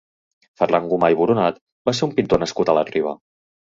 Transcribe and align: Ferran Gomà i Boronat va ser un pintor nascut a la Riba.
Ferran 0.61 0.87
Gomà 0.93 1.11
i 1.15 1.19
Boronat 1.21 1.63
va 1.91 1.97
ser 2.01 2.09
un 2.11 2.19
pintor 2.19 2.45
nascut 2.49 2.77
a 2.77 2.81
la 2.83 2.91
Riba. 2.95 3.19